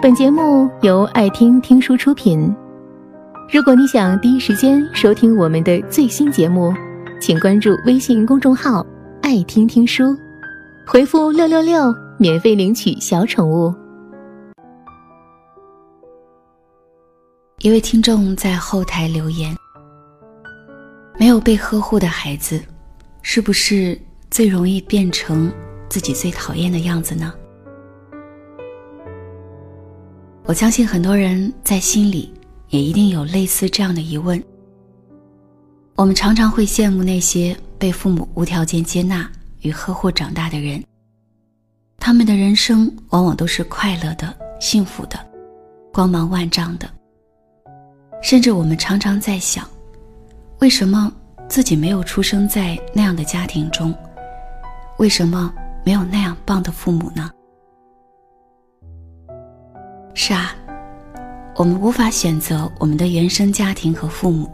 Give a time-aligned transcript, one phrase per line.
[0.00, 2.54] 本节目由爱听听书出品。
[3.52, 6.72] 如果你想第一时间收听我们的最新节目，
[7.20, 8.86] 请关注微信公众号
[9.20, 10.16] “爱听听书”，
[10.86, 13.74] 回复“六六六”免费领取小宠物。
[17.58, 19.52] 一位听众在后台留言
[21.18, 22.62] ：“没有被呵护的孩子，
[23.20, 25.52] 是不是最容易变成
[25.88, 27.34] 自己最讨厌的样子呢？”
[30.48, 32.32] 我相信很多人在心里
[32.70, 34.42] 也一定有类似这样的疑问。
[35.94, 39.30] 我们常常会羡慕那些被父母无条件接纳
[39.60, 40.82] 与呵护长大的人，
[41.98, 45.20] 他们的人生往往都是快乐的、幸福的、
[45.92, 46.88] 光芒万丈的。
[48.22, 49.68] 甚至我们常常在想，
[50.60, 51.12] 为什么
[51.46, 53.94] 自己没有出生在那样的家庭中？
[54.96, 55.52] 为什么
[55.84, 57.30] 没有那样棒的父母呢？
[60.28, 60.54] 是啊，
[61.56, 64.46] 我们无法选择我们的原生家庭和父母，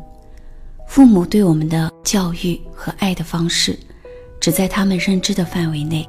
[0.86, 3.76] 父母对我们的教育和爱的方式，
[4.38, 6.08] 只在他们认知的范围内，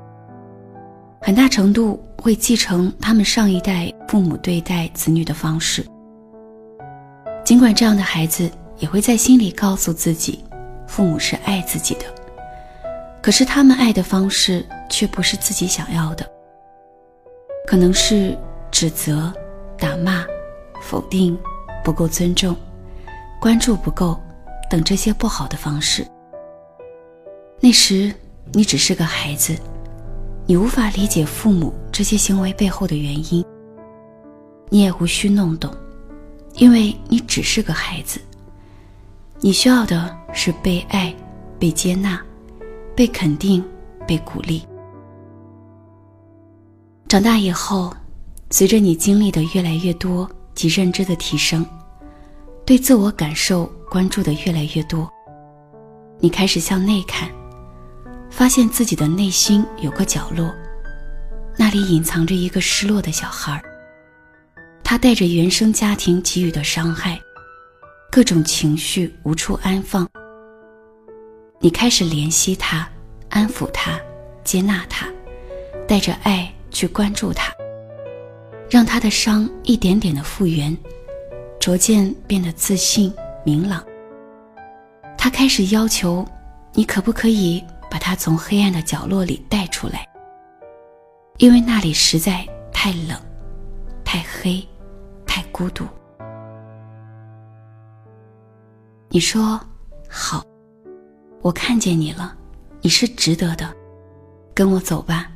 [1.19, 5.83] 很大程度会继承他们上一代父母对待子女的方式。
[7.43, 10.45] 尽管这样的孩子也会在心里告诉自己，
[10.85, 12.05] 父母是爱自己的，
[13.19, 16.23] 可是他们爱的方式却不是自己想要的，
[17.65, 18.37] 可能是
[18.69, 19.33] 指责。
[19.85, 20.25] 打骂、
[20.81, 21.37] 否定、
[21.83, 22.55] 不够尊重、
[23.39, 24.19] 关注不够
[24.67, 26.03] 等这些不好的方式。
[27.59, 28.11] 那时
[28.51, 29.55] 你只是个孩子，
[30.47, 33.45] 你无法理解父母这些行为背后的原因，
[34.69, 35.71] 你也无需弄懂，
[36.55, 38.19] 因为你只是个孩子。
[39.41, 41.13] 你需要的是被爱、
[41.59, 42.19] 被接纳、
[42.95, 43.63] 被肯定、
[44.07, 44.65] 被鼓励。
[47.07, 47.95] 长大以后。
[48.57, 51.65] 随着你经历的越来越多及认知的提升，
[52.65, 55.11] 对自我感受关注的越来越多，
[56.21, 57.29] 你开始向内看，
[58.29, 60.55] 发现自己的内心有个角落，
[61.57, 63.61] 那里隐藏着一个失落的小孩儿
[64.85, 67.19] 他带着原生家庭给予的伤害，
[68.09, 70.09] 各种情绪无处安放。
[71.59, 72.87] 你开始怜惜他，
[73.27, 73.99] 安抚他，
[74.45, 75.09] 接纳他，
[75.85, 77.51] 带着爱去关注他。
[78.75, 80.77] 让他的伤一点点的复原，
[81.61, 83.09] 逐渐变得自信
[83.45, 83.81] 明朗。
[85.17, 86.27] 他开始要求
[86.73, 90.05] 你，可不可以把他从黑暗的角落里带出来？
[91.37, 93.17] 因为那里实在太冷、
[94.03, 94.61] 太黑、
[95.25, 95.85] 太孤独。
[99.07, 99.57] 你说
[100.09, 100.45] 好，
[101.41, 102.35] 我看见你了，
[102.81, 103.73] 你是值得的，
[104.53, 105.31] 跟我走吧，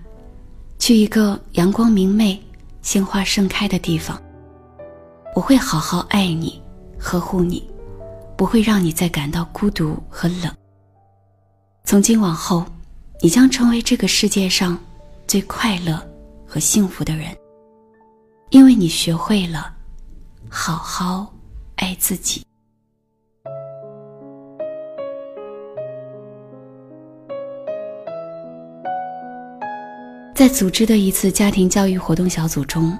[0.78, 2.38] 去一个阳光明媚。
[2.82, 4.22] 鲜花盛开的地方，
[5.36, 6.62] 我会好好爱你，
[6.98, 7.70] 呵护你，
[8.38, 10.54] 不会让你再感到孤独和冷。
[11.84, 12.66] 从今往后，
[13.22, 14.78] 你将成为这个世界上
[15.28, 16.02] 最快乐
[16.48, 17.36] 和幸福的人，
[18.50, 19.74] 因为你学会了
[20.50, 21.34] 好好
[21.76, 22.46] 爱自己。
[30.40, 32.98] 在组织的一次家庭教育活动小组中，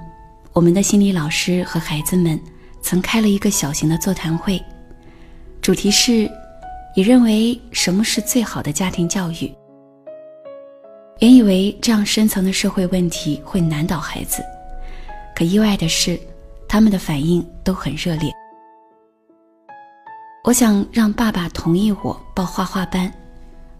[0.52, 2.38] 我们的心理老师和孩子们
[2.82, 4.62] 曾开了一个小型的座谈会，
[5.62, 6.30] 主题是：
[6.94, 9.50] 你认为什么是最好的家庭教育？
[11.20, 14.44] 原以为这样深层的社会问题会难倒孩子，
[15.34, 16.20] 可意外的是，
[16.68, 18.30] 他们的反应都很热烈。
[20.44, 23.10] 我想让爸爸同意我报画画班，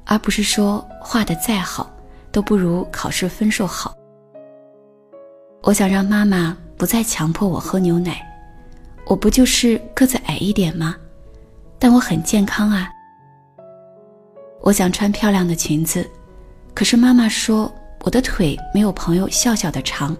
[0.07, 1.95] 而不是说画的再好。
[2.33, 3.95] 都不如考试分数好。
[5.63, 8.27] 我想让妈妈不再强迫我喝牛奶，
[9.07, 10.97] 我不就是个子矮一点吗？
[11.79, 12.89] 但我很健康啊。
[14.63, 16.09] 我想穿漂亮的裙子，
[16.75, 17.73] 可是妈妈说
[18.05, 20.17] 我的腿没有朋友笑笑的长。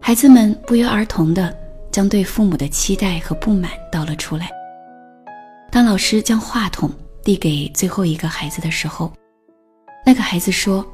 [0.00, 1.56] 孩子们不约而同的
[1.90, 4.50] 将对父母的期待和不满倒了出来。
[5.70, 6.90] 当老师将话筒
[7.22, 9.12] 递给最后一个孩子的时候。
[10.08, 10.86] 那个孩子说：“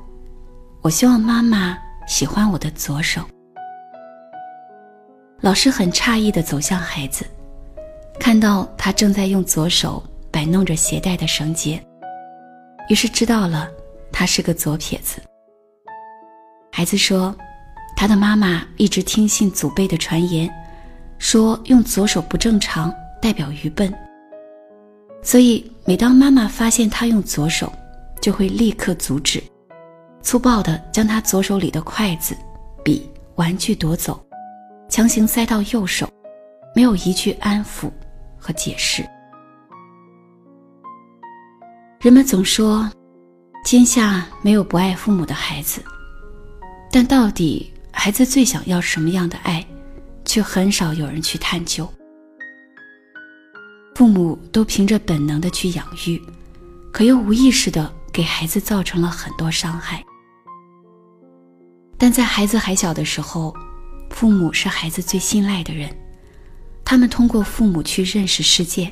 [0.80, 1.76] 我希望妈妈
[2.08, 3.20] 喜欢我的左手。”
[5.42, 7.26] 老师很诧异的走向孩子，
[8.18, 11.78] 看到他正在用左手摆弄着鞋带的绳结，
[12.88, 13.68] 于是知道了
[14.10, 15.20] 他是个左撇子。
[16.72, 17.36] 孩子说
[17.94, 20.50] ：“他的妈妈一直听信祖辈的传言，
[21.18, 23.92] 说用左手不正常，代表愚笨。
[25.22, 27.70] 所以每当妈妈发现他用左手，”
[28.22, 29.42] 就会立刻阻止，
[30.22, 32.36] 粗暴地将他左手里的筷子、
[32.84, 34.24] 笔玩具夺走，
[34.88, 36.08] 强行塞到右手，
[36.72, 37.90] 没有一句安抚
[38.38, 39.04] 和解释。
[42.00, 42.88] 人们总说，
[43.64, 45.82] 天下没有不爱父母的孩子，
[46.92, 49.66] 但到底孩子最想要什么样的爱，
[50.24, 51.92] 却很少有人去探究。
[53.96, 56.22] 父母都凭着本能的去养育，
[56.92, 60.04] 可又无意识的给孩子造成了很多伤害。
[61.96, 63.54] 但在孩子还小的时候，
[64.10, 65.88] 父母是孩子最信赖的人，
[66.84, 68.90] 他们通过父母去认识世界。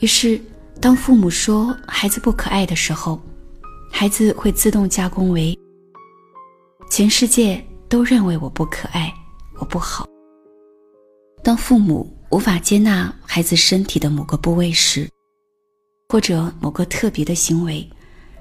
[0.00, 0.40] 于是，
[0.80, 3.20] 当父母说孩子不可爱的时候，
[3.90, 5.58] 孩子会自动加工为：
[6.90, 9.12] 全世界都认为我不可爱，
[9.58, 10.06] 我不好。
[11.42, 12.16] 当父母。
[12.30, 15.10] 无法接纳孩子身体的某个部位时，
[16.10, 17.90] 或者某个特别的行为，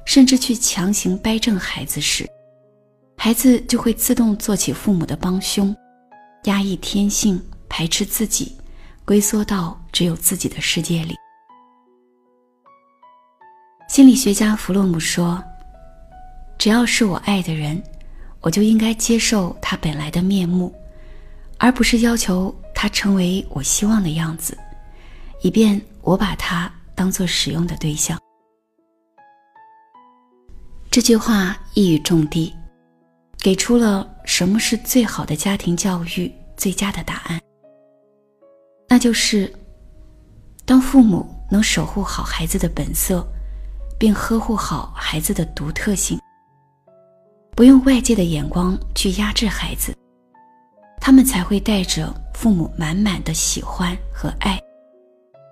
[0.10, 2.28] 甚至去强行掰正孩子时，
[3.16, 5.74] 孩子就会自动做起父母的帮凶，
[6.46, 7.40] 压抑天性，
[7.70, 8.58] 排斥自己，
[9.06, 11.14] 龟缩到只有自己的世界里。
[13.88, 15.40] 心理学家弗洛姆说
[16.58, 17.80] ：“只要是我爱的人，
[18.42, 20.74] 我就应该接受他本来的面目，
[21.60, 24.58] 而不是要求。”他成为我希望的样子，
[25.44, 28.18] 以便我把他当做使用的对象。
[30.92, 32.52] 这句话一语中的，
[33.38, 37.40] 给出了什么是最好的家庭教育最佳的答案。
[38.88, 39.54] 那就是，
[40.66, 43.24] 当父母能守护好孩子的本色，
[44.00, 46.20] 并呵护好孩子的独特性，
[47.52, 49.96] 不用外界的眼光去压制孩子。
[51.00, 54.60] 他们才会带着父母满满的喜欢和爱，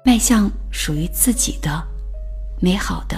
[0.04, 1.80] 迈向属于自己的
[2.60, 3.18] 美好的、